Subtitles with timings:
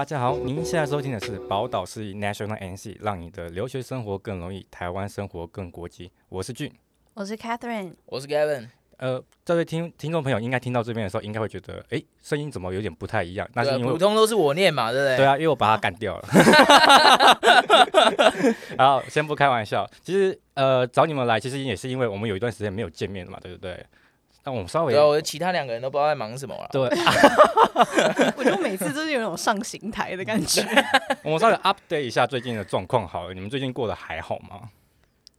[0.00, 6.10] 大家好，您现在收听的是宝岛司仪 National NC，让你的留学生活更容易，台湾生活更国际。
[6.30, 6.72] 我是俊，
[7.12, 8.68] 我是 Catherine，我是 Gavin。
[8.96, 13.46] 呃，这位听听众朋友应该听到这边的时候，应该会觉得，哎，声音怎么有点不太一样？
[13.52, 15.16] 那是因为普通都是我念嘛，对不对？
[15.18, 16.28] 对啊，因为我把它干掉了。
[18.78, 23.84] 然后先不开玩笑，其实呃，找你们来其实也是因为我们有一段时间没有见面了嘛，对不对？
[24.42, 26.68] 但我们稍微，对，我其他两个人都不知道在忙什么了。
[26.72, 26.82] 对，
[28.36, 30.62] 我觉得每次都是有种上刑台的感觉。
[31.22, 34.70] 我们稍微 update 一下最近的状况好了，你们最近过得还好吗？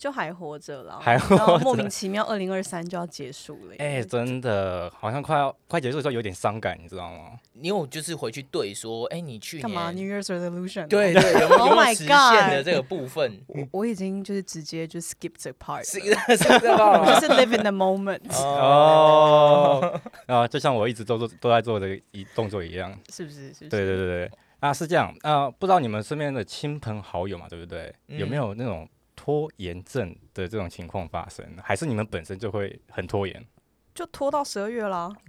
[0.02, 3.76] 就还活着了，还活着，莫名其妙，二零二三就要结束了。
[3.78, 7.40] 哎、欸，真的，好像快要快结束的时候有点伤感，你知道吗？
[7.54, 10.88] 你有就是回去对说，哎、欸，你去年干嘛？New Year's Resolution？
[10.88, 13.40] 对对， 有没有实现的这个部分？
[13.46, 18.21] 我我已经就是直接就 skip 这 part，是我 就是 live in the moment。
[18.43, 23.54] 哦，啊，就像我一直都做都在做的一动作一样，是不是？
[23.54, 23.70] 是不是？
[23.70, 27.93] 对对对对，啊，是这样啊，不知道你们身边的亲朋好友嘛，对不对？
[28.08, 28.90] 嗯、有没有那种？
[29.24, 33.46] 拖延症的这种情况发生，还是你们本身就会很拖延？
[33.94, 35.14] 就拖到十二月了。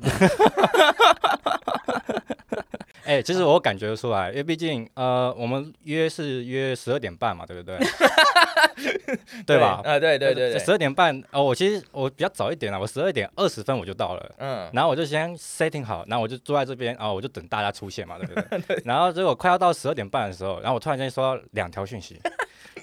[3.05, 7.79] 哎、欸，其实我感觉出来，因为毕竟呃，我们约是约十二点半嘛，对不对？
[9.47, 9.81] 对吧？
[9.85, 11.43] 啊，对对对对，十二点半哦。
[11.43, 14.35] 我其实我比较早一点了，我十二点二十分我就到了。
[14.39, 14.71] 嗯。
[14.73, 18.59] 然后我就先 setting 好，然后我就坐在这边啊、哦，我就等大家出现嘛，对不对？
[18.67, 22.21] 对然后结果快要到十二点半的时候，然后我突然间收到两条讯息。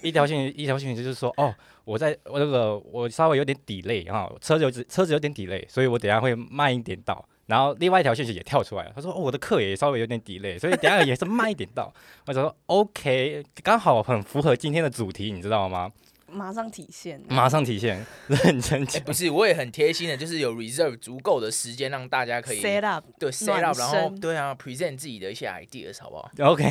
[0.01, 1.53] 一条讯息，一条讯息就是说，哦，
[1.83, 7.25] 我在我那个我稍微有点 delay 哈，车子有车子有点 delay，所以我等下会慢一点到。
[7.49, 11.91] 然后另外一条信息也跳出来了，他说，哦，我的课也稍微有点 delay，所以等下也是慢一点到。
[12.27, 15.91] 我就说，OK，刚好很符合今天的主题，你知道吗？
[16.31, 19.03] 马上体现，马上体现，认真讲。
[19.03, 26.63] 不是，我也很贴心的，就是有 reserve 足够的时间让大家可以 set up，对 set up，然后对啊，present 自己的一些 ideas，好不好？OK，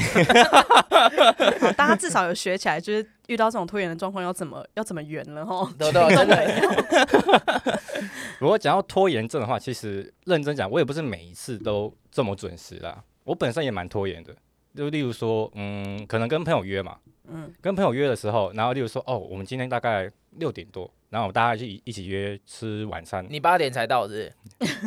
[1.61, 5.73] 好，大家至少有学起来，就是遇到这种拖延的状况要怎么要怎么圆了哈。
[5.79, 7.81] 对对，真的。
[8.39, 13.03] 如果讲到拖延症的话，其实认真讲，我也不是每一次都这么准时啦。
[13.25, 14.35] 我本身也蛮拖延的，
[14.75, 16.97] 就例如说，嗯，可能跟朋友约嘛。
[17.31, 23.27] 嗯，跟朋友约的时候，然后例如说，哦，我们今天大概六点多，然后大家就一一起约吃晚餐。
[23.29, 24.71] 你八点才到是不是？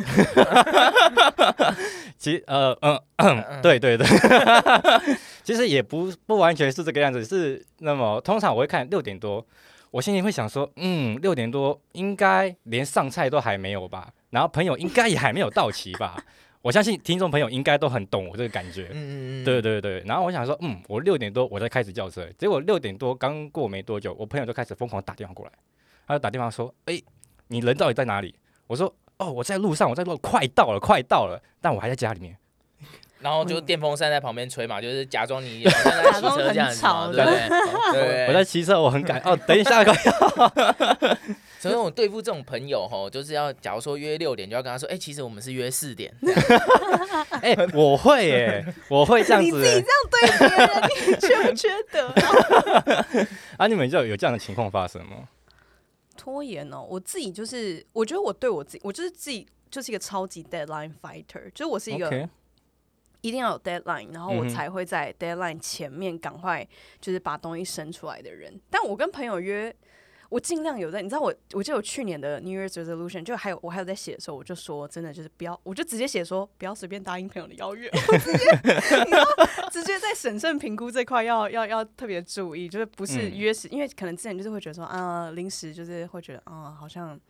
[2.18, 4.04] 其实，呃，嗯，嗯对对对，
[5.44, 9.46] 其实也不不完全是这个样子，是那么通常我会看六点多，
[9.92, 16.24] 我心里会想说，嗯，六点多应该连上菜都还没有吧，然后朋友应该也还没有到齐吧。
[16.62, 20.00] 我相信听众朋友应该都很懂我这个感觉，嗯嗯对对对。
[20.06, 25.52] 然后我想说，嗯，我六点多我才开始叫车，结果六点多刚过没多久，我朋友就开始疯狂打电话过来，
[26.06, 27.04] 他就打电话说，哎、欸，
[27.48, 28.34] 你人到底在哪里？
[28.68, 32.36] 我说，哦，我在路上，我在路，快到了，快到了，但我还在家里面。
[33.20, 35.70] 然后就电风扇在旁边吹嘛，就是假装你在
[36.12, 40.12] 骑车这样子，对对对，我在骑车，我很赶哦，等一下快要。
[41.62, 46.12] 所以我对付这种朋友吼，就是要假如说约六点，就要跟他说，哎、欸，其实我们是约四点。
[47.40, 49.46] 哎、欸，我会耶，我会这样子。
[49.46, 50.68] 你自己这样对别人，
[51.08, 53.26] 你缺不缺德？
[53.56, 55.28] 啊，你们就有这样的情况发生吗？
[56.16, 62.10] 拖延哦，我自己就是，我觉得我对我自己，我就是自己就是一个超级 deadline fighter，就是我是一个。
[62.10, 62.28] Okay.
[63.22, 66.66] 一定要有 deadline，然后我才会在 deadline 前面赶快
[67.00, 68.52] 就是把东西生出来的人。
[68.68, 69.72] 但我跟朋友约，
[70.32, 71.02] 我尽量有在。
[71.02, 78.44] 你知道我，我记得我去年的 New Year's Resolution 就还有我还有在写的时候，我就说真的就是不要，我就直接写说不要随便答应朋友的邀约， 我直接
[79.70, 87.20] 直接在审慎评估这块要要要特别注意，就是不是约时，因为可能之前就是会觉得说啊临时就是会觉得啊好像。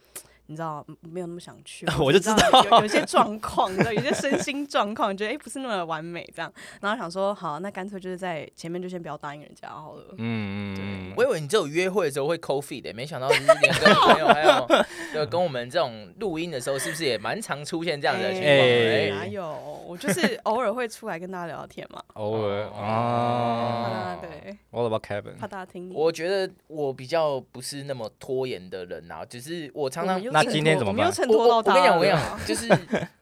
[0.53, 6.53] 你知道没有那么想去，我就知道，知道有有些状况，有些身心状况，觉得哎不是那么完美这样，
[6.83, 10.15] 然后想说好，那干脆就是在前面就先不要答应人家好了。
[10.19, 14.69] 嗯嗯，我以为你只有约会的时候会 cold feet 的，没想到你两个朋友还有
[15.15, 18.51] 就跟我们这种录音的时候，是不是也蛮常出现这样的情况？
[18.51, 22.03] 欸欸、哪有，我就是偶尔会出来跟大家聊聊天嘛。
[22.15, 24.57] 偶尔啊，对。
[24.73, 25.37] All about Kevin。
[25.39, 25.93] 怕大家听。
[25.95, 30.21] 我觉得我比较不是那么拖延的人啊，只是我常常。
[30.45, 31.11] 那今天怎么办？
[31.29, 32.69] 我我，我跟你讲，我跟你讲，就是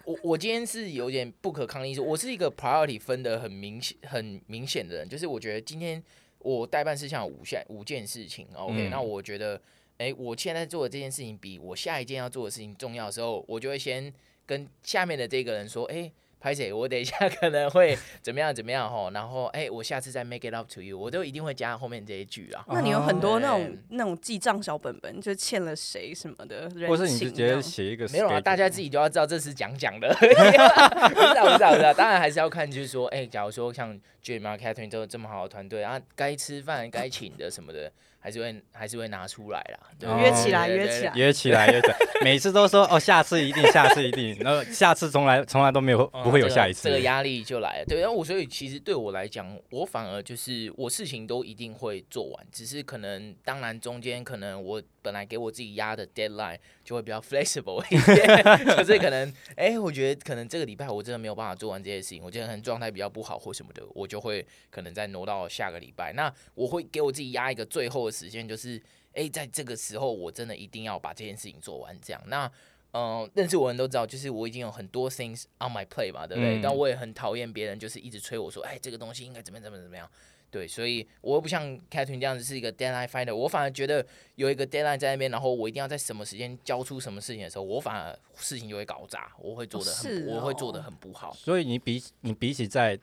[0.05, 5.09] 我我今天是有点不可抗力，我是一个 priority 分的很明显、很明显的人。
[5.09, 6.03] 就是我觉得今天
[6.39, 9.57] 我代办事项五项五件事情，OK，嗯，那我觉得，
[9.99, 14.13] 哎，欸，我现在做的这件事情比我下一件要做的事情重要的时候，我就会先
[14.47, 22.65] 跟下面的这个人说，哎，欸，拍谁，我等一下 可能会怎么样怎么样吼，然后哎、欸，我下次再 make it up to you，我都一定会加后面这一句啊。
[22.69, 28.09] 那你有很多那种那种记账小本本，就欠了谁什么的，或是你直接写一个？
[28.09, 30.09] 没有啊，大家自己都要知道这是讲讲的。
[30.19, 33.95] 不知道不知道不知道，当然还是要看，就是说，哎、欸，假如说像
[34.25, 37.93] Jim 啊、Catherine 都有这么好的团队啊，该吃饭该请的什么的。
[38.21, 41.13] 还是会还是会拿出来啦，约起来约起来。
[41.17, 47.85] 约起来约起来， 每次都说哦，下次一定下次一定，然后下次从来从来都没有不会有下一次，这个压力就来了。
[47.87, 66.12] 对，然后我所以其实对我来讲，我反而就是我事情都一定会做完，只是可能当然中间可能我本来给我自己压的 deadline 就会比较 flexible 一点， 就是可能哎，我觉得可能这个礼拜我真的没有办法做完这些事情，我觉得可能状态比较不好或什么的，我就会可能再挪到下个礼拜。
[66.12, 68.76] 那我会给我自己压一个最后的时间就是，
[69.12, 71.97] 哎、欸，在这个时候，我真的一定要把这件事情做完。
[72.00, 72.47] 这样，那，
[72.93, 76.58] 嗯、呃，认识我的人都知道，就是我已经有很多 things on my plate 嘛，对不对？
[76.58, 80.08] 嗯、但我也很讨厌别人就是一直催我说，哎、欸，这个东西应该怎么怎么怎么样。
[80.50, 84.05] 对，所以我又不像 Catherine 这样子是一个 deadline finder，我反而觉得
[84.35, 91.32] 有一个 deadline 在那边，然后我一定要在什么时间交出什么事情的时候，我反而事情就会搞砸，我会做的很，哦哦、我会做的很不好。
[91.38, 92.99] 所以你比你比起在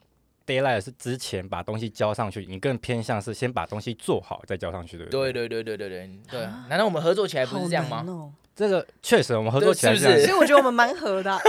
[0.45, 5.31] deadline 是之前把东西交上去，你更偏向是先把东西做好再交上去，对不对？
[5.31, 6.41] 对对对对对对对。
[6.69, 8.03] 难道我们合作起来不是这样吗？
[8.07, 10.25] 哦、这个确实，我们合作起来是，是不是？
[10.25, 11.31] 所以我觉得我们蛮合的，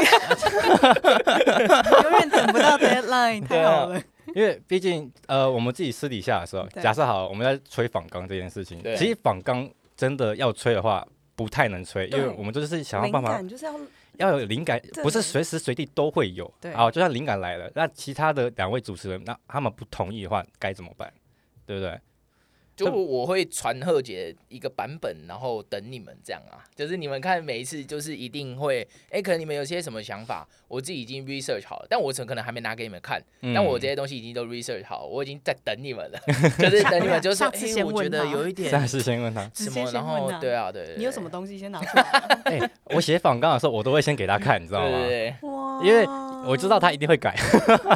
[2.03, 4.01] 永远等不到 deadline，太好了。
[4.39, 11.05] 因为毕竟，呃，我们自己私底下的时候，假设好，我们在吹访纲这件事情，其实访纲真的要吹的话，
[11.35, 13.43] 不太能吹，因为我们就是想要办法，
[14.19, 16.49] 要有灵感，不是随时随地都会有。
[16.73, 21.13] 啊，就算灵感来了，那其他的两位主持人，那他们不同意的话，该怎么办？
[21.67, 21.99] 对不对？
[22.79, 36.19] 就我会传贺姐一个版本，然后等你们这样啊，就是你们看每一次就是一定会，哎、欸，可能你们有些什么想法，我自己已经 research 好了，但我可能还没拿给你们看，嗯、但我这些东西已经都 research 好，我已经在等你们了，
[36.57, 39.51] 就是等你们，就是哎、欸，我觉得有一点，下次先问他。
[39.55, 42.03] 什么，然后对啊，对，对，对，你有什么东西先拿出来？
[42.45, 44.99] 哎、欸，我写访纲的时候，我都会先给他看，你知道吗？
[45.01, 45.35] 对，对，
[45.81, 46.07] 对，因为
[46.47, 47.35] 我知道他一定会改，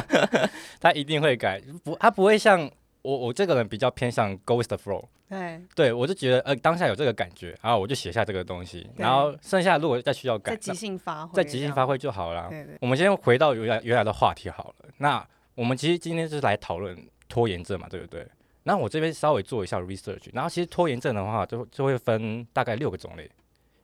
[0.81, 2.69] 他一定会改，不，他不会像。
[3.03, 12.47] 我我这个人比较偏向 go with the flow，对，对我就觉得呃当下有这个感觉，然后我就写下这个东西，然后剩下如果再需要改，再即兴发挥，再即兴发挥就好了。
[12.49, 14.89] 对对，我们先回到原来原来的话题好了。
[14.97, 16.97] 那我们其实今天就是来讨论
[17.29, 18.25] 拖延症嘛，对不对？
[18.63, 23.29] 那我这边稍微做一下 research，然后其实拖延症的话就就会分大概六个种类，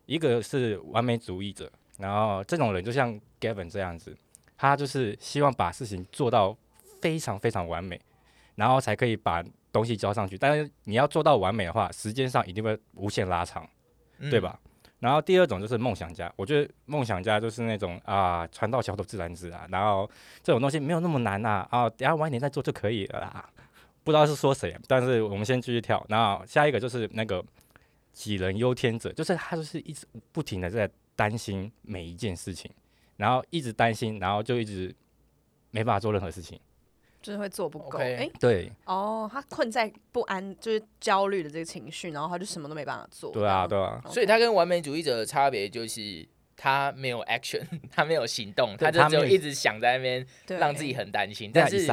[0.06, 4.16] 一个是完美主义者，然后这种人就像 Gavin 这样子，
[4.58, 6.56] 他就是希望把事情做到
[7.02, 8.00] 非常非常完美。
[8.60, 9.42] 然后才可以把
[9.72, 13.66] 东西交上去，但是你要做到完美的话，时间上一定会无限拉长，
[14.18, 14.60] 嗯、对吧？
[15.00, 20.10] 然后第二种就是梦想家，我觉得梦想家就是那种啊，船到桥头自然直啊，然后
[20.44, 23.50] 这种东西没有那么难呐，啊，等下晚一点再做就可以了啦。
[24.04, 26.06] 不知道是说谁，但是我们先继续跳。
[26.10, 27.42] 然后下一个就是那个
[28.14, 32.70] 杞人忧天者，就是他就是一直不停的在担心每一件事情，
[33.16, 34.94] 然后一直担心，然后就一直
[35.72, 36.60] 没办法做任何事情。
[37.22, 43.32] 就是会做不够，哎 Okay.、欸，对，哦，他困在不安，就是焦虑的这个情绪，然后他就什么都没办法做。
[43.32, 47.62] 对啊，对啊，所以他跟完美主义者的差别就是他没有 action，
[47.92, 51.52] 他没有行动，他就只有一直想在那边让自己很担心。
[51.54, 51.86] 但是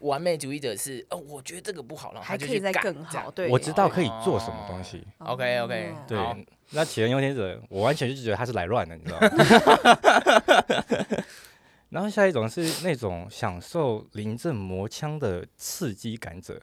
[0.00, 3.30] 完美主义者是，哦，我觉得这个不好，然后他就去还可以再更好。
[3.30, 5.06] 对，我知道可以做什么东西。
[5.18, 6.18] OK OK，对，
[6.70, 9.28] 那杞人忧天者，我完全就觉得他是来乱的，你知道吗？
[11.92, 16.58] 然后下一种是那种享受临阵磨枪的刺激感者，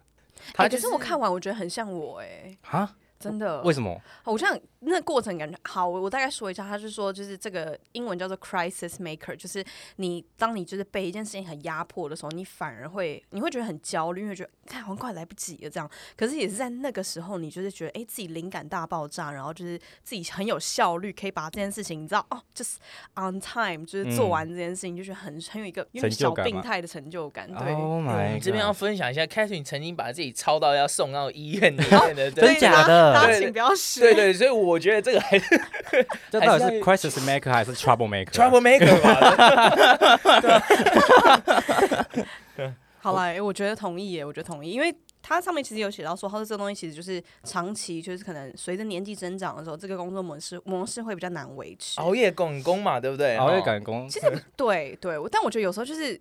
[0.56, 3.62] 他、欸、可是我看完我觉得很像我哎、欸，哈，真的？
[3.64, 4.00] 为什么？
[4.24, 4.60] 我像。
[4.82, 9.62] 那过程感觉好，我大概说一下，他是说，就是这个英文叫做 crisis maker，就是
[9.98, 15.90] 你当你就是被一件事情很压迫的时候，你反而会你会觉得很焦虑，因为觉得看好像快来不及了这样。
[16.16, 22.76] 可是也是在那个时候，你就是觉得哎、欸、自己灵感大爆炸，然后就是自己很有效率，可以把这件事情你知道哦，，just
[23.16, 27.52] on time 就是做完这件事情，嗯、就是很很有一个有点小病态的成就感。
[27.54, 33.09] 对，Oh my 这边要分享一下，Catherine 曾经把自己操到要送到医院里面的，哦、真假的？
[33.14, 34.02] 大家请不要学。
[34.02, 34.80] 对，对对，所以我。
[34.80, 35.60] 觉得这个还是，
[36.32, 39.20] 这到底是 crisis maker 还是 trouble maker？trouble maker 吧。
[42.56, 52.00] 对，好了，我觉得同意耶，我觉得同意，因为它上面其实有写到说，他说这个东西其实就是长期，就是可能随着年纪增长的时候，这个工作模式模式会比较难维持。
[52.00, 53.36] 熬夜赶工嘛，对不对？
[53.36, 56.18] 熬夜赶工，其实对对，但我觉得有时候就是。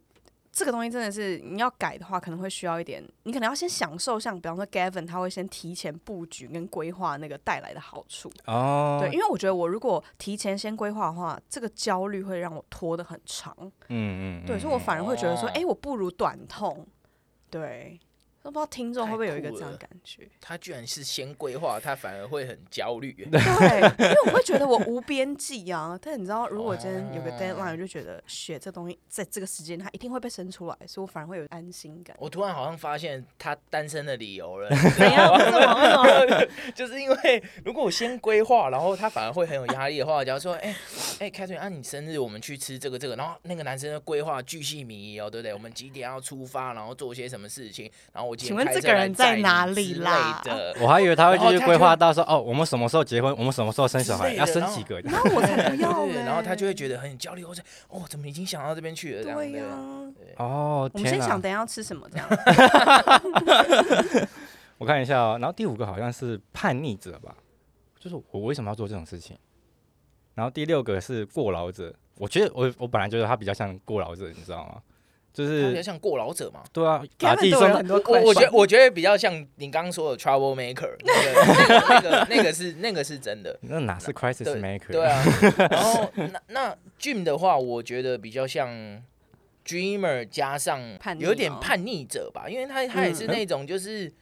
[0.59, 8.29] 这个东西真的是你要改的话，可能会需要一点，你可能要先享受，像比方说 Gavin，他会先提前布局跟规划那个带来的好处。
[8.47, 13.57] 哦，对，因为我觉得我如果提前先规划的话，这个焦虑会让我拖得很长。
[13.89, 16.85] 嗯嗯，对，所以我反而会觉得说，哎、哦，欸，我不如短痛。
[17.49, 18.01] 对。
[18.49, 20.27] 都不知道听众会不会有一个这样的感觉？
[20.41, 23.13] 他居然是先规划，他反而会很焦虑。
[23.31, 23.39] 对，
[23.99, 25.99] 因为我会觉得我无边际啊。
[26.01, 32.17] 但你知道，如果今天有个 deadline，我就觉得学这东西在这个时间它一定会被生出来，所以我反而会有安心感。
[32.19, 34.71] 我突然好像发现他单身的理由了。
[34.97, 35.31] 怎样？
[35.35, 36.47] 为什么？
[36.75, 40.75] 就是因为如果我先规划，然后他反而会很有压力的话，假如说，哎、
[41.19, 45.53] 欸、哎，Catherine，啊，你生日我们去吃这个这个，然后那个男生的规划巨细靡遗哦，对不对？
[45.53, 50.41] 我们几点要出发，然后做些什么事情，然后我请问这个人在哪里啦？
[50.81, 55.01] 我还以为他会继续规划到说，哦，我们什么时候结婚，我们什么时候生小孩，要生几个？
[55.01, 57.45] 然后我才不要，然后他就会觉得很焦虑。
[57.45, 59.35] 我说，哦，怎么已经想到这边去了？
[59.35, 62.29] 对呀、啊，哦，我们先想等下要吃什么这样。
[64.79, 67.35] 我看一下哦，然后第五个好像是叛逆者吧，
[67.99, 69.37] 就是我为什么要做这种事情？
[70.35, 74.81] 然后第六个是过劳者，我觉得我我本来觉得他比较像过劳者，你知道吗？
[75.39, 78.03] 就是比较像过劳者嘛，对啊，把自己说很多。
[78.09, 83.57] 我我觉得我觉得比较像你刚刚说的 trouble maker，那个那个那个是那个是真的。
[83.61, 84.91] 那哪是 crisis maker？
[84.91, 85.25] 对啊。
[85.71, 88.69] 然后那那 Jim 的话，我觉得比较像
[89.65, 90.83] dreamer 加上
[91.19, 94.13] 有点叛逆者吧，因为他他也是那种就是。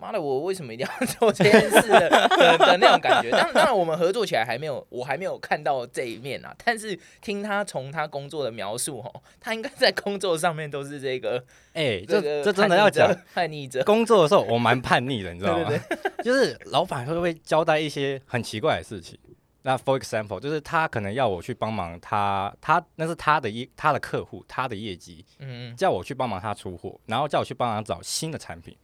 [0.00, 3.30] 妈的，我为什么一定要 做这件事的的，的那种感觉？
[3.30, 6.54] 当然，当然，我们合作起来还没有，我还没有看到这一面啊。
[6.64, 11.44] 但是听他从他工作的描述，哦，他应该在工作上面都是这个。
[11.72, 13.82] 哎、欸，这个这真的要讲叛逆者。
[13.82, 15.64] 工作的时候我蛮叛逆的，你知道吗？
[15.68, 19.18] 对对对 就是老板会不会交代一些很奇怪的事情？
[19.62, 28.76] 那 for example，就是他可能要我去帮忙他，他那是他的业，他的客户，他的业绩，嗯，叫我去帮忙他出货，然后叫我去帮忙找新的产品。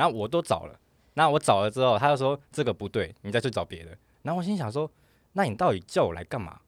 [0.00, 0.80] 然后我都找了，
[1.12, 3.90] 那我找了之后，他就说这个不对，你再去找别的。
[4.22, 4.90] 然后我心想说，
[5.34, 6.58] 那你到底叫我来干嘛？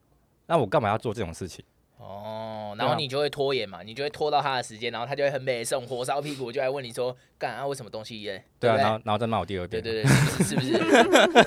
[0.48, 1.64] 那我干嘛要做这种事情？
[1.96, 8.44] 哦，然后你就会拖延嘛，你就会拖到他的时间，然后他就会很美送火烧屁股，就来问你说，干啊，为什么东西耶？
[8.60, 10.12] 对啊，对对然后然后再骂我第二遍，对对对，
[10.44, 10.72] 是不是？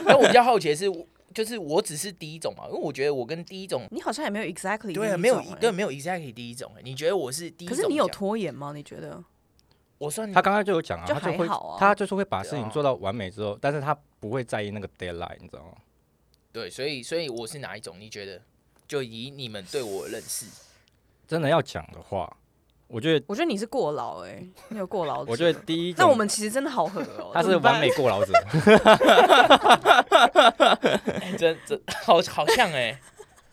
[0.05, 0.91] 那我比较好奇的是，
[1.35, 7.77] 就是我只是第一种嘛，因为我觉得我跟第一种，你好像也没有 exactly 对啊，没有根本没有 exactly 第一种，你觉得我是第一种？
[7.77, 8.73] 可是你有拖延吗？
[8.73, 9.23] 你觉得？
[9.97, 15.71] 我算他刚刚就有讲啊，就他就会，啊、他就是会把事情做到完美之后，但是他不会在意那个 deadline，你知道吗？
[16.51, 17.95] 对，所以所以我是哪一种？
[17.99, 18.41] 你觉得？
[18.87, 20.45] 就以你们对我的认识，
[21.27, 22.31] 真的要讲的话，
[22.87, 25.23] 我觉得，我觉得你是过劳哎、欸，你有过劳。
[25.27, 27.31] 我觉得第一，那我们其实真的好合哦。
[27.33, 28.31] 他是完美过劳者，
[31.35, 32.99] 真真好好像哎、欸。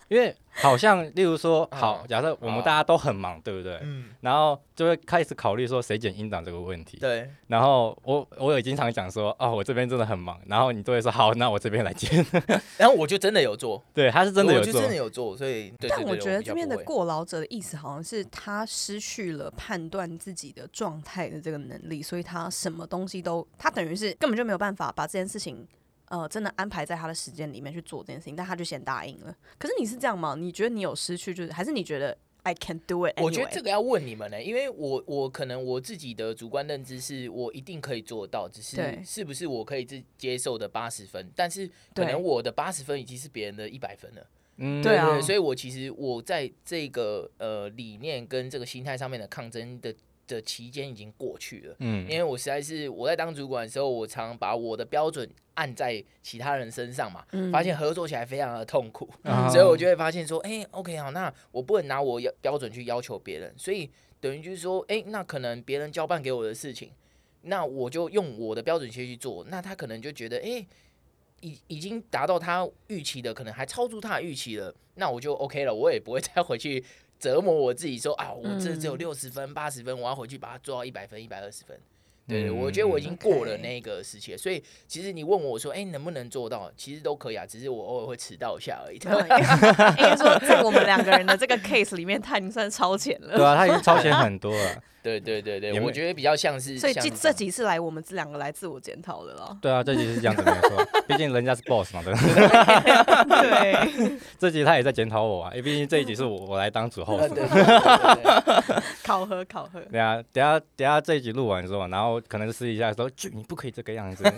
[0.09, 3.79] 因为好像，例如说，好，假设我们大家都很忙，对不对？
[3.81, 4.09] 嗯。
[4.21, 6.97] 然后就会开始考虑说谁剪音档这个问题。
[6.97, 7.27] 对。
[7.47, 10.39] 然后我我也经常讲说，哦，我这边真的很忙。
[10.45, 12.23] 然后你都会说，好，那我这边来剪。
[12.77, 13.83] 然后我就真的有做。
[13.93, 14.69] 对，他是真的有做。
[14.69, 15.73] 我就真的有做，所以。
[15.89, 25.67] 但我觉得这边的过劳者的意思，好像是他失去了判断自己的状态的这个能力，所以他什么东西都，他等于是根本就没有办法把这件事情。
[26.13, 29.35] 呃，真的安排在他的时间里面去做这件事情，但他就先答应了。
[29.57, 30.35] 可是你是这样吗？
[30.37, 33.23] 你觉得你有失去，就是还是你觉得 I can do it？Anyway?
[33.23, 44.27] 我觉得这个要问你们呢、欸，因为我我可能我自己的主观认知是我一定可以做到，只是是不是我可以自接受的八十分，但是可能我的八十分已经是别人的一百分了。
[44.57, 49.91] 嗯，对啊，所以我其实我在这个呃理念跟这个心态上面的抗争的。
[50.33, 66.91] 的期间已经过去了，嗯，因为我实在是我在当主管的时候，我常把我的标准按在其他人身上嘛，嗯、发现合作起来非常的痛苦，嗯、所以我就会发现说，哎、欸，OK 好，那我不能拿我要标准去要求别人，所以等于就是说，哎、欸，那可能别人交办给我的事情，
[67.43, 70.67] 那我就用我的标准去去做，那他可能就觉得，哎、欸，
[71.41, 76.83] 已已经达到他预期的，可能还超出他的预期了，那我就 OK 了，我也不会再回去。
[77.23, 81.79] 折磨我自己说啊，我这只有六十分、八十分，我要回去把它做到一百分、一百二十分。
[82.25, 86.71] 对，我觉得我已经过了那个时期，所以其实你问我说，哎，能不能做到？
[86.77, 88.95] 其实都可以啊，只是我偶尔会迟到一下而已。
[88.95, 93.35] 应该 说，在我们两个人的这个 case 里面，他已经算超前了。
[93.35, 94.81] 对啊，他已经超前很多了。
[95.03, 96.79] 对对对对，我觉得比较像是。
[96.79, 99.57] 所以这这几次来，我们这两个来自我检讨的了。
[99.61, 102.15] 对啊，这集是这样子没错， 毕竟人家是 boss 嘛，对。
[104.39, 107.33] 这集他也在检讨我啊，因为毕竟这一集是我我来当主 host。
[109.03, 109.81] 考核考核。
[109.81, 114.23] 对啊，等下等下这一集录完之后，然后可能私底下说，就你不可以这个样子。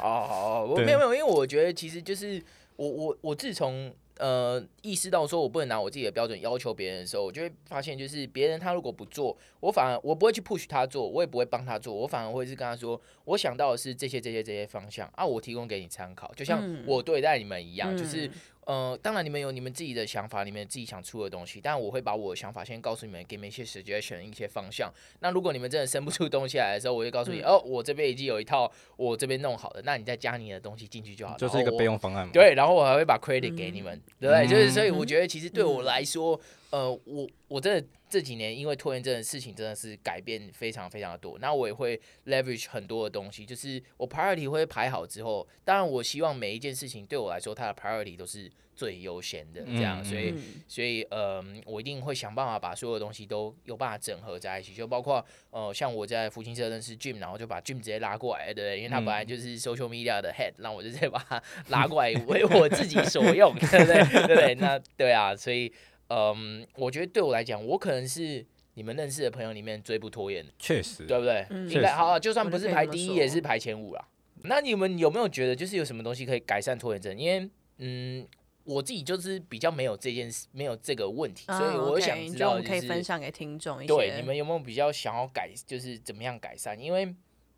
[0.00, 2.42] 哦我没有没有，因为我觉得其实就是
[2.76, 18.30] 我我我自从呃意识到说我不能拿我自己的标准要求别人的时候，我就会发现，就是别人他如果不做，我反而我不会去 push 他做，我也不会帮他做，我反而会是跟他说，我想到的是这些这些这些方向啊，我提供给你参考，就像我对待你们一样，嗯、就是。
[18.66, 24.92] 呃，当然你们有你们自己的想法，你们自己想出的东西，但我会把我的想法先告诉你们，给你们一些 suggestion，一些方向。
[25.20, 31.38] 那如果你们真的生不出东西来的时候，我就告诉你，嗯、哦，我这边已经有一套我这边弄好的，那你再加你的东西进去就好了。
[31.38, 32.32] 就是一个备用方案嘛。
[32.32, 34.48] 对，然后我还会把 credit 给你们，嗯、对不对？
[34.48, 36.40] 就是所以我觉得其实对我来说，嗯、
[36.76, 37.86] 呃，我我真的。
[38.08, 50.32] 这几年因为拖延症的事情真的是改变非常非常的多，那我也会 leverage 很多的东西，就是我 priority 会排好之后，当然我希望每一件事情对我来说它的 priority 都是最优先的，这样，所以
[50.68, 58.76] 所以呃，我一定会想办法把所有的东西都有办法整合在一起，就包括呃，像我在福清社认识 Jim，然后就把 Jim 直接拉过来，对不对？
[58.76, 64.04] 因为他本来就是 social media 的 head，那我就直接把他拉过来为我自己所用，对不对？
[64.12, 64.54] 对不对？
[64.54, 65.72] 那对啊，所以。
[66.08, 68.44] 嗯，我觉得对我来讲，我可能是
[68.74, 71.46] 你们认识的朋友里面最不拖延的，确实，对不对？
[71.50, 74.08] 嗯、应该好、啊，就算不是排第一，也是排前五啦。
[74.42, 77.18] 那你们有没有觉得，就是有什么东西可以改善拖延症？
[77.18, 78.24] 因为，嗯，
[78.62, 83.92] 我自己就是比较没有这件事，没有这个问题，嗯、所以我想知道、就是，就可以分享给听众一些。
[83.92, 86.78] 对，你们有没有比较想要改，就是怎么样改善？
[86.78, 87.12] 因为，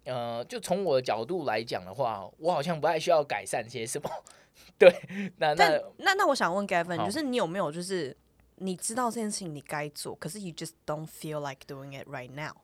[0.04, 4.08] 呃，就从我的角度来讲的话，我好像不太需要改善些什么。
[4.78, 4.90] 对，
[5.36, 8.16] 那那那那我想问 Gavin，就是你有没有就是？
[8.57, 12.55] 你知道这件事情你该做，可是 you just don't feel like doing it right now。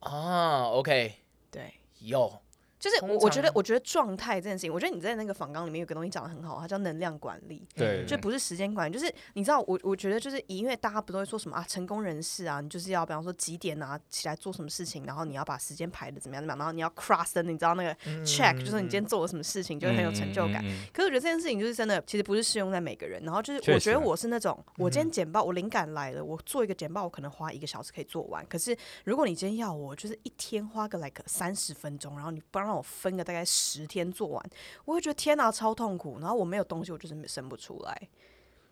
[0.00, 1.16] 啊，OK，
[1.50, 2.40] 对，有。
[2.81, 7.63] 就是我，我觉得，我觉得状态这件事情，我觉得你在那个访纲里面有个东西讲的很好，它叫能量管理。
[7.75, 17.95] 对，就不是时间管理，就是你知道，我我觉得就是因为大家不都会说什么啊，成功人士啊，你就是要比方说几点啊起来做什么事情，然后你要把时间排的怎么样怎么样，然后你要 cross 的，你知道那个
[18.25, 20.63] check，、嗯、就是你今天做了什么事情，就会很有成就感。
[20.91, 23.21] 可是我觉得这件事情就是真的，其实不是适用在每个人。
[23.23, 28.43] 然后就是我觉得我是那种，我今天简报，我灵感来了，我做一个简报，我可能花一个小时可以做完。
[28.47, 33.41] 可是如果你今天要我，就是一天花个 like 三十分钟，然后你不让我分个大概。
[33.43, 34.49] 十天做完，
[34.85, 36.19] 我会觉得天哪，超痛苦。
[36.19, 38.09] 然后我没有东西，我就是生不出来。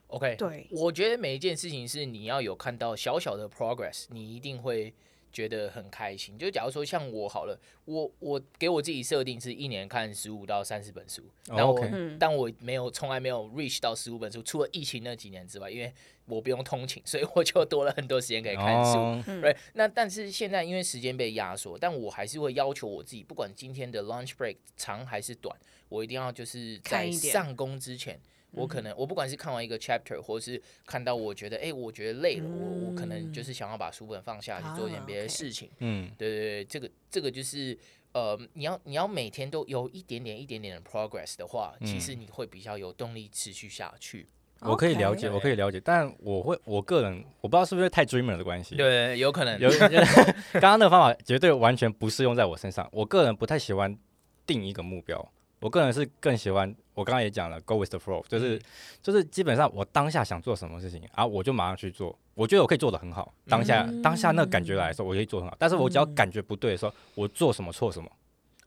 [0.08, 4.94] OK，对，我觉得每一件事情是你要有看到小小的 progress，你一定会
[5.32, 6.38] 觉得很开心。
[6.38, 12.18] 就假如说像我好了，我我给我自己设定是一年看十五到三十本书，然后我、oh, okay.
[12.20, 15.94] 但我没有从来没有 reach 到十五本书，除了疫情那几年之外，因为
[16.26, 19.22] 我不用通勤，所以我就多了很多时间可以看书。
[19.42, 19.60] 对、oh.
[19.74, 25.56] 那但是现在因为时间被压缩，但我还是会要求我自己，不管今天的 lunch break 长还是短，
[25.90, 28.20] 我一定要就是在上工之前。
[28.52, 35.70] 我可能，我不管是看完一个 chapter，或是看到我觉得，哎、欸，我觉得累了，嗯、我我可能就是想要把书本放下去做一点别的事情。
[35.80, 37.78] 嗯，对对对，这个这个就是，
[38.14, 44.28] 呃，你要你要每天都有一点点一点点的 progress 的话，嗯、其实你会比较有动力持续下去。
[44.62, 48.76] 我可以了解，我可以了解，但我会，我个人我不知道是不是太 dreamer 的关系。
[48.76, 49.58] 对，有可能。
[49.58, 49.70] 有，
[50.52, 52.86] 刚刚那个方法绝对完全不适用在我身上。
[52.92, 53.98] 我个人不太喜欢
[54.46, 55.32] 定一个目标。
[55.60, 58.62] 我个人是更喜欢，我刚刚也讲了，go with the flow，就是、嗯、
[59.02, 62.18] 就是基本上我当下想做什么事情啊，我就马上去做。
[62.34, 65.56] 我觉得我可以做的很好，当下、嗯、当下那个感觉来的时候，我可以做很好。
[65.60, 68.10] 但是我只要感觉不对的时候，我做什么错什么。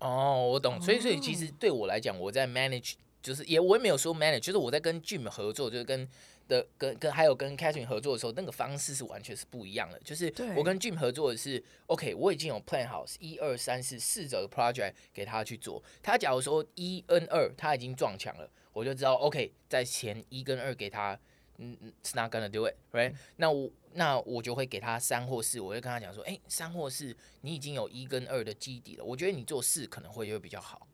[0.01, 0.79] 哦，我懂。
[0.83, 6.09] 所以所以其实对我来讲，我在 manage，就是也我也没有说 manage，就是我在跟 Jim 合作，就是跟。
[6.49, 9.99] 的跟跟还有跟 Catherine 合作的时候，那个方式是完全是不一样的。
[10.01, 15.81] 就是我跟 Jim 合作的是，OK，我已经有 plan 好一二三四四个 project 给他去做。
[16.03, 21.19] 他假如说一跟二他已经撞墙了，我就知道 OK，在前一跟二给他，
[21.59, 30.89] 嗯，It's not gonna do it，right？、嗯、那我那我就会给他三或四，我就跟他讲说，哎、欸，三或四，你已经有一跟二的基底了，我觉得你做四可能会会比较好。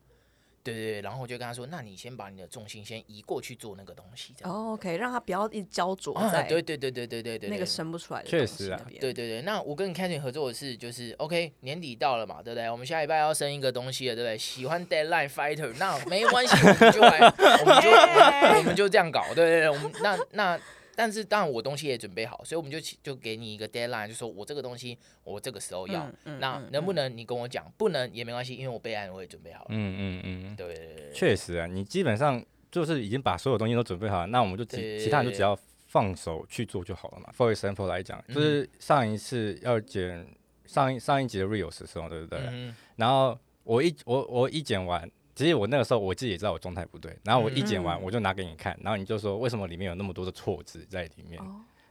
[0.71, 4.53] 对对对，然后我就跟他说：“那你先把你的重心先移过去做那个东西，这样。
[4.53, 6.43] 哦，OK，让他不要一直焦灼在。
[6.43, 8.27] 对对对对对对对，那个生不出来的。
[8.29, 9.41] 确实啊，对对对。
[9.41, 12.69] 那我跟 Catherine 合作的是，就是 OK，年底到了嘛，对不对？
[12.69, 14.37] 我们下礼拜要生一个东西了，对不对？
[14.37, 17.19] 喜欢 Deadline Fighter，那没关系，我们就来，
[17.61, 17.89] 我们就
[18.59, 19.69] 我们就这样搞，对对对。
[19.69, 20.59] 我们那那。”
[20.99, 27.71] 但是当然我东西也准备好，所以我们就就给你一个 deadline，就说我这个东西我这个时候要，嗯嗯、那能不能你跟我讲？
[27.77, 29.67] 不能也没关系，因为我备案我也准备好了。
[29.69, 35.57] 嗯嗯嗯，对，对，对，对，确实啊，你基本上就是已经把所有东西都准备好了，那我们就其他人就只要
[35.87, 37.33] 放手去做就好了嘛。
[37.37, 40.27] For example 来讲，就是上一次要剪
[40.65, 42.39] 上一上一集的 reels 的时候，对不对？
[42.51, 45.09] 嗯、然后我一我我一剪完。
[45.39, 51.41] 其实我那个时候我自己也知道我状态不对，然后我一剪完我就拿给你看，然后你就说为什么里面有那么多的错字在里面？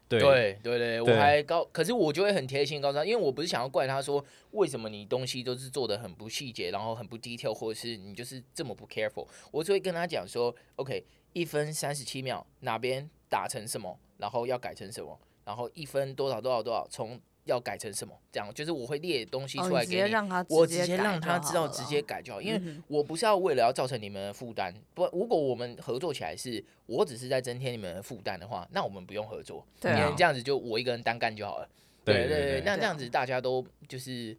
[0.06, 17.18] 对对对对，我还高，可是我就会很贴心告诉他，因为我不是想要怪他说为什么你东西都是做的很不细节，然后很不 detail，或者是你就是这么不 careful，我就会跟他讲说，OK，一分三十七秒哪边打成什么，然后要改成什么，然后一分多少多少多少从。
[17.48, 18.14] 要改成什么？
[18.30, 20.00] 这样就是我会列东西出来给你，
[20.48, 22.40] 我直接让他知道，直接改就好。
[22.40, 31.68] 因为我不是要为了要造成你们的负担，不，如果我们合作起来是我只是在增添你们的负担的话，那我们不用合作，因为这样子就我一个人单干就好了。
[32.04, 34.36] 对对对，那这样子大家都就是，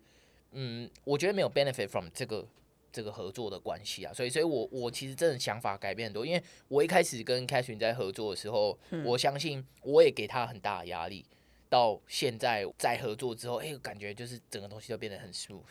[0.54, 2.48] 嗯，我觉得没有 benefit from 这个
[2.92, 11.26] 这个合作的关系啊，所以，所以我我其实真的想法改变很多，因为我一开始跟 Catherine 在合作的时候，我相信我也给他很大的压力。
[11.70, 15.62] 到现在再合作之后，哎、欸，感觉就是整个东西都变得很 smooth。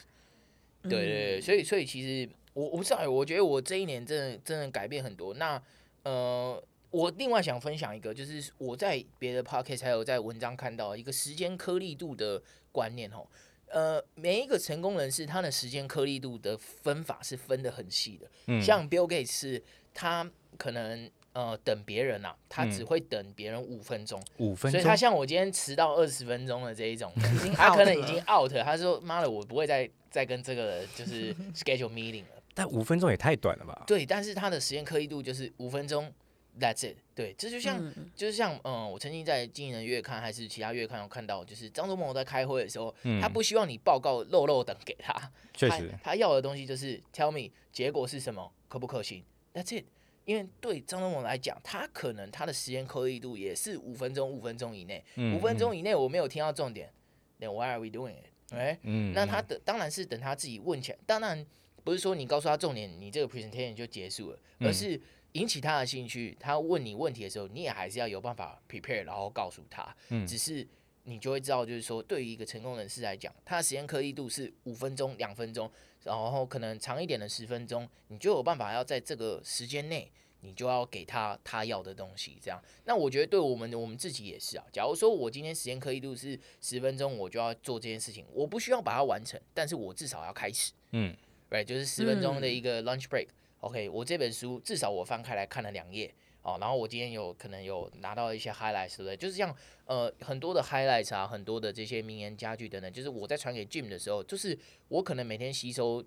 [0.82, 5.34] 对对对，所以所以其实我我不知道，我觉得我这一年真的真的改变很多。
[5.34, 5.60] 那
[6.04, 13.26] 呃，我另外想分享一个，就是我在别的 podcast 还有在文章看到一个时间颗粒度的观念哦。
[13.66, 18.30] 呃，每一个成功人士他的时间颗粒度的分法是分的很细的。
[18.46, 21.10] 嗯，像 Bill Gates 是他可能。
[21.32, 27.12] 呃，等别人啊，他只会等别人五分钟，五分钟，所以他像我今天迟到二十分钟的这一种，
[27.54, 32.42] 他可能已经 out，他说妈的，我不会再再跟这个就是 schedule meeting 了。
[32.54, 33.84] 但五分钟也太短了吧？
[33.86, 36.12] 对，但是他的时间颗粒度就是五分钟
[36.58, 36.96] ，that's it。
[37.14, 45.14] 对，这就像、嗯、就是像嗯、呃，我曾经在经营人月刊还是其他月刊有看到，就是张忠谋在开会的时候，嗯、他不希望你报告漏漏等给他，
[45.54, 45.88] 确实。
[46.02, 49.22] 他，他要的东西就是 tell me 结果是什么，可不可行
[49.54, 49.84] ，that's it。
[50.28, 56.92] 因为对张忠谋来讲，他可能他的时间颗粒度也是五分钟，五分钟以内，嗯、五分钟以内我没有听到重点
[57.40, 58.54] ，Then why are we doing it？
[58.54, 61.46] 哎，嗯，那他的当然是等他自己问起来，当然
[61.82, 65.00] 不是说你告诉他重点，你这个 presentation 就结束了，而是
[65.32, 70.68] 引起他的兴趣，他问你问题的时候，你也还是要有办法 prepare，然后告诉他，嗯，只是
[71.08, 75.70] 你就会知道，就是说对于一个成功人士来讲，他的时间颗粒度是五分钟、两分钟。
[76.04, 82.38] 然后可能长一点的十分钟，你就有办法要在这个时间内，你就要给他他要的东西。
[82.40, 84.64] 这样，那我觉得对我们我们自己也是啊。
[84.72, 90.72] 假如说我今天时间颗粒度是十分钟，我就要做这件事情，我不需要把它完成，但是我至少要开始。
[90.92, 91.14] 嗯
[91.50, 93.26] ，right，就是十分钟的一个 lunch break。
[93.26, 96.14] 嗯、OK，我这本书至少我翻开来看了两页。
[96.42, 99.16] 哦，然后我今天有可能有拿到一些 highlights，对不对？
[99.16, 106.02] 就是像呃很多的 highlights 啊，很多的这些名言佳句等等，就是我在传给 Jim 的时候，就是我可能每天吸收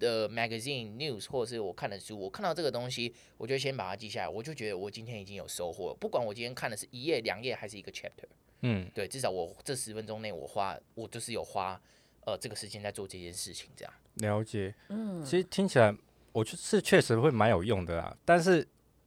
[0.00, 5.96] 的 magazine news 或者是我看的书，我看到这个东西，我就先把它记下来，我就觉得我今天已经有收获了。
[6.00, 8.26] 不管我今天看的是一页、两页还是一个 chapter，
[8.62, 11.80] 嗯，对，至少我这十分钟内我花，我就是有花
[12.24, 13.94] 呃这个时间在做这件事情，这样。
[14.14, 15.94] 了解，嗯，其实听起来
[16.32, 18.66] 我就是确实会蛮有用的啦，但是。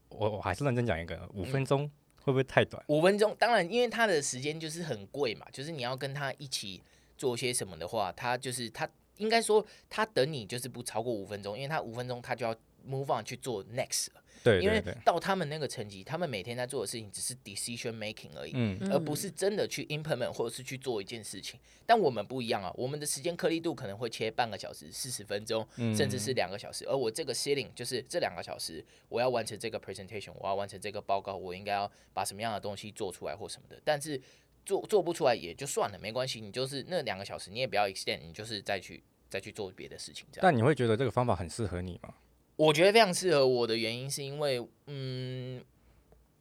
[0.09, 1.89] 我我还是认真讲一个，五分钟
[2.23, 2.83] 会不会太短？
[2.87, 6.81] 五分钟，当然，因为他的时间就是很贵嘛，就是你要跟他一起
[7.17, 12.55] 做些什么的话，他就是他应该说他等你就是不超过五分钟，因为他五分钟他就要
[12.87, 14.21] move on 去做 next 了。
[14.43, 21.59] 对，因为到他们那个层级，他们每天在做的事情只是 decision making 而已，嗯，而不是真的去 implement 或者是去做一件事情。
[21.85, 26.85] 但我们不一样啊，我们的时间颗粒度可能会切半个小时、四十分钟，甚至是两个小时。
[26.85, 33.81] 而我这个 sitting 就是这两个小时，我要完成这个 presentation，我要完成这个报告，我应该要把什么样的东西做出来或什么的。
[33.83, 34.21] 但是
[34.65, 40.25] 做做不出来也就算了，没关系，你就是那两个小时，你也不要 extend，你就是再去再去做别的事情。
[40.31, 40.43] 这样。
[40.43, 42.13] 但你会觉得这个方法很适合你吗？
[42.59, 45.63] 我觉得非常适合我的原因是因为，嗯，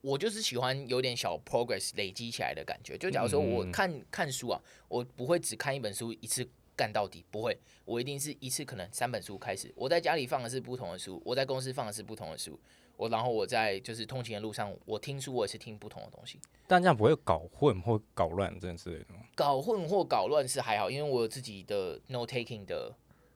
[0.00, 2.98] 我就是喜欢有点小 progress 累积起来的感觉。
[2.98, 9.72] 就假如说我看看书啊，我不会只看一本书一次干到底，不会，我一定是一次可能三本书开始。
[9.76, 12.58] 我在家里放的是不同的书，我在公司放的是不同的书，
[12.96, 16.40] 我然后我在就是通勤的路上，我听书我也是听不同的东西。
[16.66, 19.06] 但这样不会搞混或搞乱这件事？
[19.36, 22.92] 搞混或搞乱是还好，因为我有自己的 note taking 的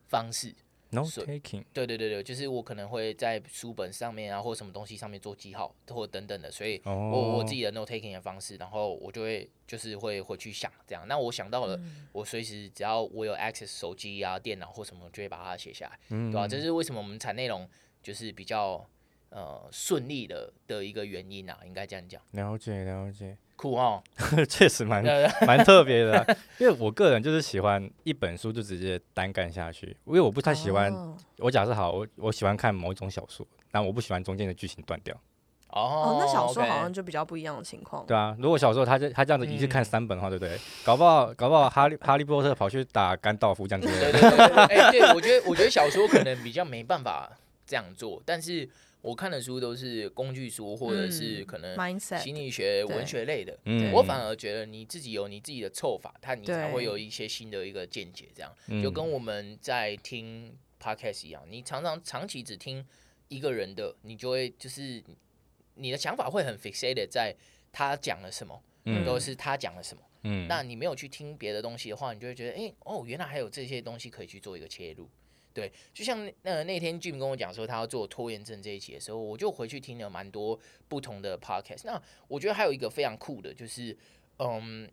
[0.08, 0.52] 方式。
[0.94, 7.38] No taking，对对对对，就是我可能会在书本上面啊，或什么东西上面做记号，或等等的，所以我、oh.
[7.38, 11.08] 我自己的 no taking 的方式，然后我就会就是会回去想这样。
[11.08, 16.46] 那我想到了，嗯、我随时只要我有 access 手机啊、电脑或什么，就会把它写下来，嗯、对吧、啊？
[16.48, 17.66] 这是为什么我们产内容
[18.02, 18.86] 就是比较
[19.30, 22.20] 呃顺利的的一个原因啊，应该这样讲。
[22.32, 23.38] 了解了解。
[23.56, 24.02] 酷哦，
[24.48, 25.04] 确实蛮
[25.46, 30.92] 蛮特别的、啊，因为我个人就是喜欢一本书就直接单干下去，因为我不太喜欢。
[30.92, 31.16] Oh.
[31.38, 35.14] 我假设好，我我喜欢看某一种小说，但我不喜欢中间的剧情断掉。
[35.68, 38.04] 哦，oh, 那小说好像就比较不一样的情况。
[38.06, 40.58] 对啊，如果小说他这他这样子一次看三本的话，对不对？
[40.84, 43.88] 搞不好搞不好哈利哈利波特跑去打甘道夫这样子。
[43.88, 47.30] 对对对对我觉得我觉得小说可能比较没办法。
[47.64, 48.68] 这样做，但是
[49.02, 53.58] 我看的书都是工具书或者是可能心理学、文学类的。
[53.64, 58.28] 嗯，我反而觉得你自己有你自己的凑法，它你才会有一些新的一个见解。
[58.34, 62.86] 这样就跟我们在听 podcast 一样，你常常长期只听
[63.28, 65.02] 一个人的，你就会就是
[65.74, 67.34] 你的想法会很 fixated 在
[67.72, 70.02] 他讲了什么，嗯，都是他讲了什么。
[70.24, 75.10] 嗯，那你没有去听别的东西的话，你就会觉得，哎、欸，哦，原来还有这些东西可以去做一个切入。
[75.52, 81.82] 对，就像那那天 Jim 跟我讲说他要做拖延症这一期的时候，我就回去听了蛮多不同的 podcast。
[81.84, 83.96] 那我觉得还有一个非常酷的，就是，
[84.38, 84.90] 嗯，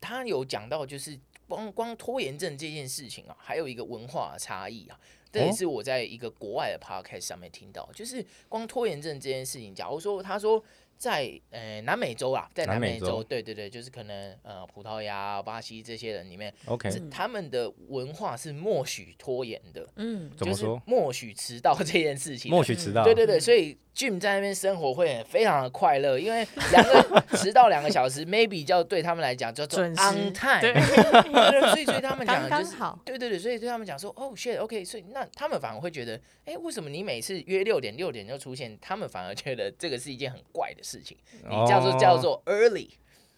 [0.00, 4.98] 他有讲到，就是光光拖延症这件事情啊，还有一个文化差异啊。
[5.30, 10.64] 这也是我在一个国外的 podcast 上面听到，就是光拖延症这件事情，假如说他说。
[10.98, 30.72] 在呃南美洲啊，在南美洲，美洲对对对，就是可能呃葡萄牙、巴西这些人里面，OK，他们的文化是默许拖延的，嗯，就是默许迟到这件事情，默许迟到，对对对，所以 Jim 在那边生活会非常的快乐，因为两个迟到两个小时， maybe 叫对他们来讲叫做 on time，对，
[31.72, 40.88] 所以对他们讲就是好，对对对，所以对他们讲说哦 shit，OK，所以那他们反而会觉得，哎，为什么你每次约六点六点就出现，他们反而觉得这个是一件很怪的事。
[40.88, 41.14] 事情，
[41.48, 42.88] 你叫做叫做 early，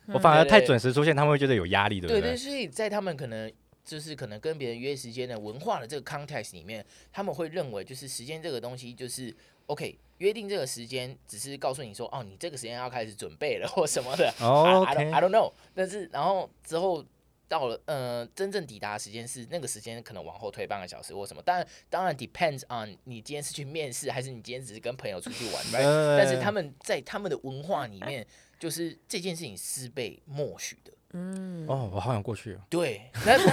[0.06, 2.20] 我反而太准时出现，他们会觉得有压力，对不对？
[2.20, 3.52] 对对，所以在他们可能
[3.84, 9.34] 就是可能跟别人约时间的文化的这个 context 里面，他们会认为就是时间这个东西就是
[9.66, 14.32] OK，约定这个时间只是告诉你说哦，你这个时间要开始准备了 或什么的。
[14.40, 17.04] 哦，I don't I don't know，但是然后之后。
[17.50, 21.42] 到了，呃，真正抵达的时间是那个时间，可能往后推半个小时或什么。
[21.42, 25.54] 当然，当然 depends on 你今天是去面试，还是你今天只是跟朋友出去玩。
[25.74, 26.16] Right?
[26.16, 28.24] 但是他们在他们的文化里面，
[28.60, 30.92] 就是这件事情是被默许的。
[31.14, 32.60] 嗯，哦，我好想过去哦。
[32.70, 33.48] 对，但是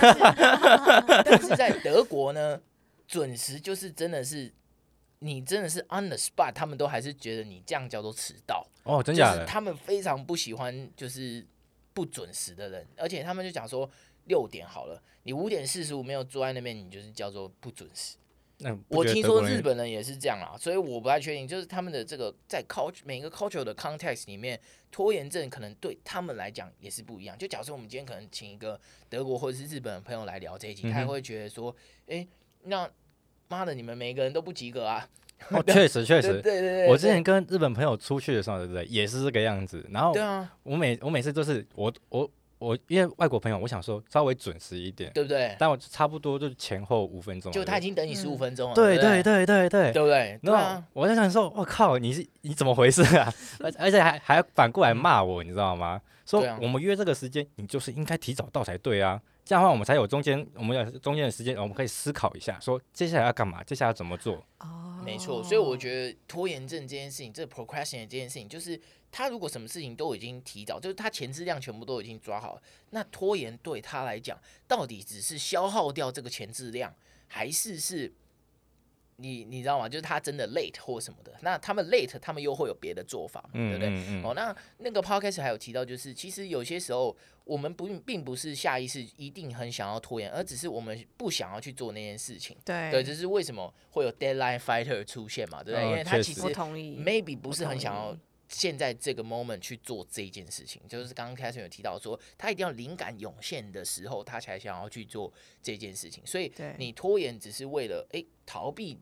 [1.25, 2.61] 但是在德国呢，
[3.07, 4.53] 准时就是真的是
[5.19, 8.65] 你真的是 on the spot，他们都还是觉得你这样叫做迟到。
[8.83, 9.45] 哦，真假的？
[9.45, 11.45] 他们非常不喜欢就是。
[11.97, 13.89] 不准时的人，而且他们就讲说
[14.25, 18.17] 六点好了，你五点四十五没有坐在那边，你就是叫做不准时。
[18.59, 27.35] 那我听说日本人也是这样啊，所以我不太确定，就是他们的这个在 culture 每个 culture 的 context 里面，拖延症可能对他们来讲也是不一样。
[27.35, 31.75] 就假设我们今天可能请一个德国或者是日本的朋友来聊这一集，嗯、他还会觉得说，
[32.05, 32.27] 哎、欸，
[32.61, 32.87] 那
[33.47, 35.07] 妈的，你们每个人都不及格啊！
[35.51, 38.83] 哦，确实确实， 对对对，我之前跟日本朋友出去的时候，对不对？
[38.85, 39.85] 也是这个样子。
[39.91, 45.55] 然后，对啊，我每我每次都是我我我，因为外国朋友，我想说稍微准时一点，对不对？
[45.59, 48.75] 但我差不多就前后五分钟，就他已经等你十五分钟了。
[48.75, 50.39] 对对对对对，对不对？
[50.41, 53.31] 然后我在想说，我靠，你是你怎么回事啊？
[53.59, 56.01] 而而且还还反过来骂我，你知道吗？
[56.25, 59.21] 说我们约这个时间，你就是应该提早到才对啊。
[59.47, 64.45] 这样的话，我们才有中间，我们有中间的时间，我们可以思考一下，说接下来要干嘛，接下来要怎么做。
[64.59, 65.41] 哦，没错。
[65.41, 68.77] 所以我觉得拖延症这件事情，这个 procrastinate 这件事情，就是
[69.09, 76.93] 他如果什么事情都已经提早，就是他前置量全部都已经抓好了，那拖延对他来讲，到底只是消耗掉这个前置量，
[77.27, 78.11] 还是是？
[79.19, 79.89] 你你知道吗？
[79.89, 83.89] 就是他真的 late 或什么的，那他们 late，他们又会有别的做法，对不对？
[83.89, 92.57] 嗯嗯嗯、哦，那那个 podcast 还有提到，就是其实有些时候我们不并不是下意识一定很想要拖延，而只是我们不想要去做那件事情。
[92.65, 95.63] 对，对，这是为什么会有 deadline fighter 出现嘛？
[95.63, 95.87] 对不对？
[95.87, 98.15] 哦、因为他其实 maybe 不是很想要
[98.49, 105.31] 现在这个 moment 去做这件事情，就是刚刚 Catherine 有提到说，他一定要灵感涌现的时候，他才想要去做
[105.63, 106.25] 这件事情。
[106.25, 108.99] 所以你拖延只是为了诶逃避。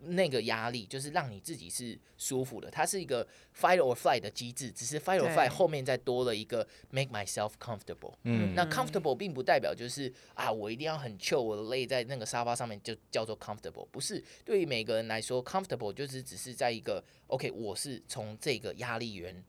[0.00, 8.14] 那个压力就是让你自己是舒服的，它是一个 fight or flight 的机制，只是 fight or flight 后面再多了一个 make myself comfortable。
[8.22, 13.86] 嗯，那 comfortable 并不代表就是啊，我一定要很 chill，我的累在那个沙发上面就叫做 comfortable。
[13.90, 19.44] 不是，对于每个人来说，comfortable 就是只是在一个 OK，我是从这个压力源，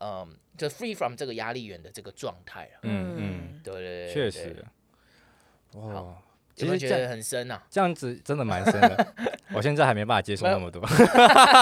[0.00, 2.80] 嗯，就 free from 这个压力源的这个状态啊。
[2.82, 4.64] 嗯嗯，对对对，确实。
[5.72, 6.22] 哇。
[6.54, 9.14] 其实觉得很深呐，这样子真的蛮深的。
[9.54, 10.82] 我现在还没办法接受那么多，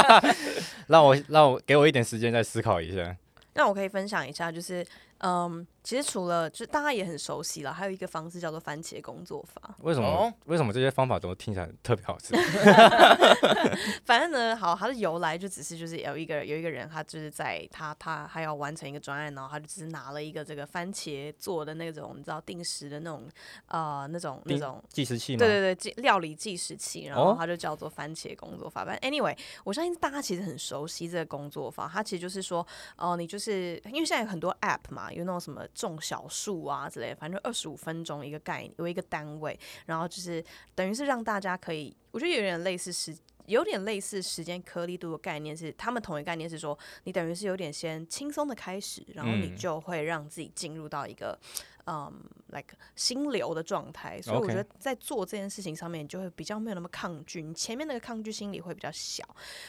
[0.88, 3.16] 让我让我给我一点时间再思考一下。
[3.54, 4.84] 那我可以分享一下，就是。
[5.24, 9.72] 嗯，其实除了就大家也很熟悉了，还有一个方式叫做番茄工作法。
[9.82, 10.08] 为什么？
[10.10, 12.34] 哦、为什么这些方法都听起来特别好吃？
[14.04, 23.28] 反正呢，好，它的由来就只是就是有一个有一个人，他就是在他他还要完成一个专案，然后他就只是拿了一个这个番茄做的那种你知道定时的那种
[23.66, 25.38] 呃那种那种计时器吗？
[25.38, 28.84] 对对对，料理计时器，然后他就叫做番茄工作法。
[28.84, 32.66] 反正 anyway，我相信大家其实很熟悉这个工作法，它其实就是说
[32.96, 35.10] 哦、呃，你就是因为现在有很多 app 嘛。
[35.12, 40.42] 有那种什么种小树啊之类，反正二十五分钟一个概念，有一个单位，然后就是
[40.74, 43.14] 等于是让大家可以，我觉得有点类似时
[43.46, 51.38] 有点类似时间颗粒度的概念是，是他们同一概念是说，你等于是有点先轻松的开始，然后你就会让自己进入到一个
[51.86, 52.12] 嗯
[52.48, 54.20] ，like 心流的状态。
[54.20, 59.24] 所以我觉得在做这件事情上面，就会比较没有那么抗拒，你前面那个抗拒心理会比较小。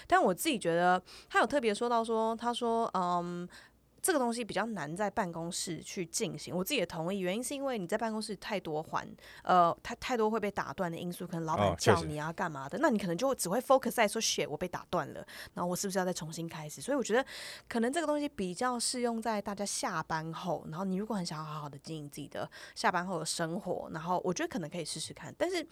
[0.08, 3.48] 但我自己觉得，他有特别说到说，他说嗯。
[4.04, 7.20] 这个东西比较难在办公室去进行，我自己也同意。
[7.20, 9.08] 原因是因为你在办公室太多环，
[9.44, 16.82] 呃，太太多会被打断的因素，可能老板叫你啊干嘛的，哦、那你可能就只会 focus 在说 shit，我被打断了，然后我是不是要再重新开始？
[16.82, 17.26] 所以我觉得
[17.70, 25.34] 可能这个东西比较适用在大家下班后，然后你如果很想要好好的经营自己的下班后的生活，然后我觉得可能可以试试看。
[25.38, 25.66] 但是，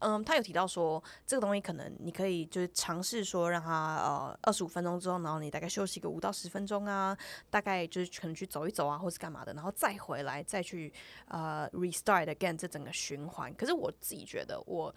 [0.00, 3.70] 嗯，他有提到说这个东西可能你可以就是尝试说让他
[4.02, 7.16] 呃二十五分钟之后，然后你大概休息个五到十分钟啊，
[7.48, 7.75] 大概。
[7.88, 10.92] 就是可能去走一走啊，或是干嘛的，然后再回来，再去
[11.26, 13.52] 呃 restart again 这整个循环。
[13.54, 14.94] 可是我自己觉得我，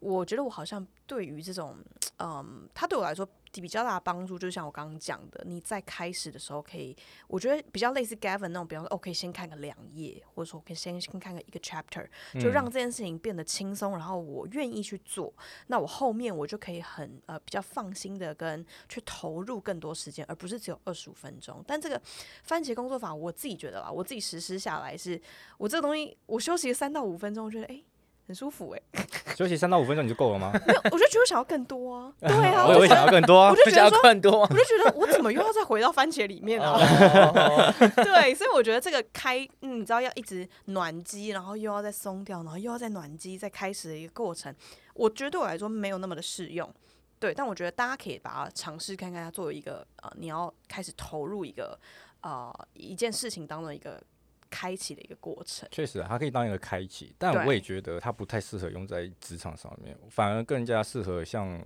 [0.00, 1.78] 我觉得我好像对于这种，
[2.18, 3.26] 嗯，他对我来说。
[3.58, 6.94] 比较大的帮助，就像我刚刚讲的，你在开始的时候可以，
[7.26, 12.06] 我觉得比较类似 Gavin 那种，比方说，我可以先看个两页，或者说我可以先先看个一个 chapter，
[12.38, 15.32] 就让这件事情变得轻松，然后我愿意去做，
[15.68, 21.64] 那我后面我就可以很呃比较放心的跟去投入更多时间，而不是只有二十五分钟。
[21.66, 22.00] 但这个
[22.42, 25.20] 番茄工作法，我自己觉得啦，我自己实施下来是，
[25.56, 27.74] 我这个东西我休息了三到五分钟，我觉得哎。
[27.74, 27.84] 欸
[28.30, 30.52] 很舒服哎、欸， 休息三到五分钟你就够了吗？
[30.64, 32.12] 没有，我就觉得想要更多啊。
[32.20, 33.50] 对啊，我也会想要更多啊。
[33.50, 36.78] 我就觉得更多，我就觉得我怎么又要再回到番茄里面啊？
[37.96, 44.54] 对，所以我觉得这个开，嗯、你知道要一直暖机，然后又要再松掉，然后又要再暖机，再开始的一个过程，
[44.94, 46.72] 我觉得对我来说没有那么的适用。
[47.18, 51.76] 对，但我觉得大家可以把它尝试看看，它作为一个呃，你要开始投入一个
[52.20, 54.00] 呃一件事情当中一个。
[54.50, 61.64] 开启的一个过程，确实，它可以当一个开启，但我也觉得它不太适合用在职场上面，反而更加适合像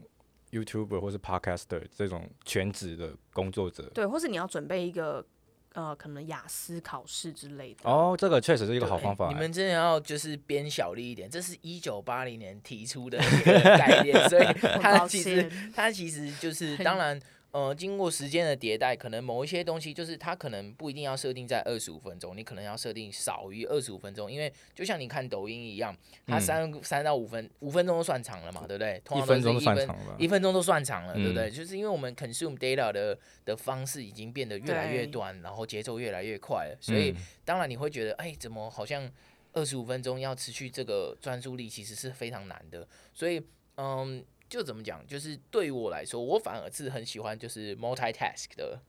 [0.53, 3.91] YouTuber 或是 Podcaster 这种全职的工作者。
[3.95, 5.25] 对，或是你要准备一个
[5.73, 7.91] 呃，可能雅思考试之类的。
[7.91, 9.29] 哦，这个确实是一个好方法。
[9.29, 14.45] 你们真的要就是编小力一点，这是一九八零年提出的一个概念，所以
[14.81, 17.21] 它 其实它其实就是 当然。
[17.55, 29.01] 呃，经过时间的迭代，可能某一些东西就是它可能不一定要设定在二十五分钟，你可能要设定少于二十五分钟，因为就像你看抖音一样，它三三、嗯、到五分五分钟都算长了嘛，对不对？
[29.05, 31.49] 通常都是一分，一分钟算长了，一分钟都算长了，对不对？
[31.49, 37.15] 嗯、就是因为我们 consume data 的的方式已经变得越来越短，然后节奏越来越快了，所以
[37.45, 39.09] 当然你会觉得，哎，怎么好像
[39.53, 43.41] 二十五分钟要持续这个专注力，其实是非常难的，所以
[43.77, 44.25] 嗯。
[44.49, 48.81] 就怎么讲，就是对于我来说，我反而是很喜欢就是 multitask 的、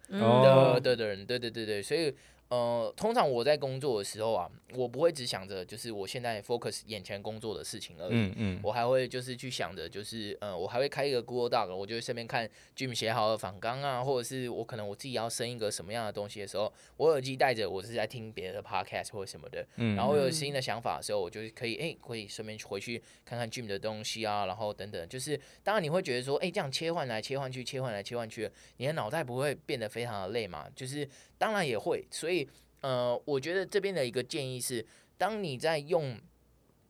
[0.81, 2.15] 的的人，对对对对，所以。
[2.49, 30.67] 呃，通常我在工作的时候啊，我不会只想着就是我现在 focus 眼前工作的事情而已，嗯嗯，我还会就是去想着就是呃，我还会开一个 Google Doc，我就顺便看 Jim 写好的访纲啊，或者是我可能我自己要生一个什么样的东西的时候，我耳机戴着，我是在听别的 podcast 或者什么的，嗯，然后我有新的想法的时候，我就可以哎、欸，可以顺便回去看看 Jim 的东西啊，然后等等，就是当然你会觉得说，哎、欸，这样切换来切换去，切换来切换去，你的脑袋不会变得非常的累嘛？
[30.75, 32.47] 就是当然也会，所以。
[32.81, 34.85] 呃，我觉得这边的一个建议是，
[35.17, 36.15] 当你在用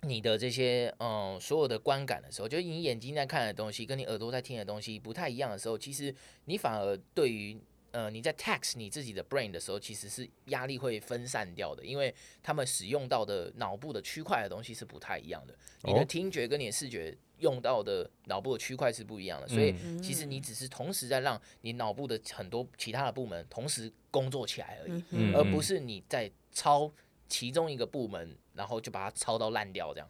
[0.01, 6.13] 你的这些嗯、呃、所有的观感的时候，就你眼睛在看的东西跟你耳朵在听的东西不太一样的时候，其实
[6.45, 7.58] 你反而对于
[7.91, 26.91] 呃你在 tax 你自己的 brain 的时候，其实是压力会分散掉的，因为他们使用到的脑部的区块的东西是不太一样的，你的听觉跟你的视觉用到的脑部的区块是不一样的，所以其实你只是同时在让你脑部的很多其他的部门同时工作起来而已，而不是你在抄
[27.28, 30.10] 其中一个部门，然后就把它抄到烂掉这样。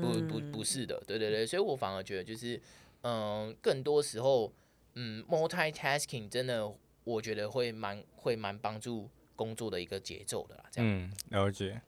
[0.00, 2.60] 不不不是的，对对对，所以我反而觉得就是，
[3.02, 4.52] 嗯，更多时候，
[4.94, 6.72] 嗯，multitasking 真的
[7.02, 10.64] 我觉得会蛮会蛮帮助工作的一个节奏的啦。
[10.70, 11.82] 这样，嗯，了解，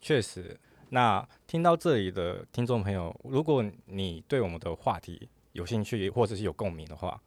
[0.00, 0.58] 确实。
[0.90, 7.20] 那听到这里的听众朋友，如果你对我们的话题有兴趣，或者是有共鸣的话，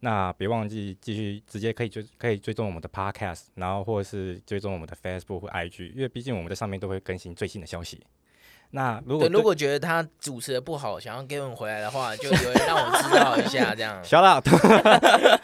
[0.00, 8.00] 那别忘记继续直接可以追可以追踪我们的 Podcast，然后或者是追踪我们的 Facebook 或 IG，因为毕竟我们在上面都会更新最新的消息。
[8.70, 14.02] 那如果如果觉得他主持的不好，想要给我们回来的话，就有人让我知道一下这样。
[14.04, 14.46] Shut up。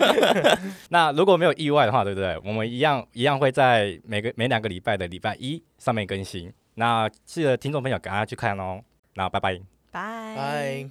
[0.91, 2.37] 那如果没有意外的话，对不对？
[2.45, 6.53] 我们一样一样会在每个每两个礼拜的礼拜一上面更新。
[6.75, 8.83] 那谢谢听众朋友赶快去看哦。
[9.15, 9.61] 那拜拜。
[9.91, 10.37] 拜。
[10.37, 10.89] 拜。